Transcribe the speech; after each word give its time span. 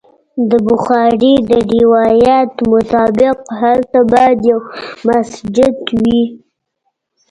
د 0.49 0.51
بخاري 0.67 1.33
د 1.49 1.51
روایت 1.81 2.53
مطابق 2.71 3.37
هلته 3.61 3.99
باید 4.11 4.37
یو 4.49 4.59
مسجد 5.07 5.75
وي. 6.01 6.23